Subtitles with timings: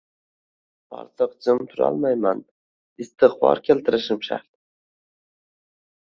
[0.99, 2.41] Ortiq jim turolmayman,
[3.05, 4.47] istig`for keltirishim shart